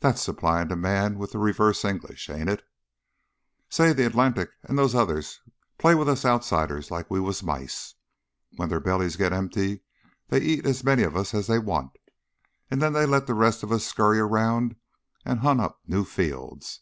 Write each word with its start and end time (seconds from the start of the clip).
That's 0.00 0.20
supply 0.20 0.60
and 0.60 0.68
demand 0.68 1.16
with 1.18 1.32
the 1.32 1.38
reverse 1.38 1.82
English, 1.82 2.28
ain't 2.28 2.50
it? 2.50 2.62
Say, 3.70 3.94
the 3.94 4.04
Atlantic 4.04 4.50
and 4.64 4.76
those 4.76 4.94
others 4.94 5.40
play 5.78 5.94
with 5.94 6.10
us 6.10 6.26
outsiders 6.26 6.90
like 6.90 7.10
we 7.10 7.18
was 7.20 7.42
mice. 7.42 7.94
When 8.56 8.68
their 8.68 8.80
bellies 8.80 9.16
get 9.16 9.32
empty 9.32 9.80
they 10.28 10.40
eat 10.42 10.66
as 10.66 10.84
many 10.84 11.04
of 11.04 11.16
us 11.16 11.32
as 11.32 11.46
they 11.46 11.58
want, 11.58 11.92
then 12.68 12.92
they 12.92 13.06
let 13.06 13.26
the 13.26 13.32
rest 13.32 13.62
of 13.62 13.72
us 13.72 13.86
scurry 13.86 14.18
around 14.20 14.76
and 15.24 15.40
hunt 15.40 15.62
up 15.62 15.80
new 15.86 16.04
fields. 16.04 16.80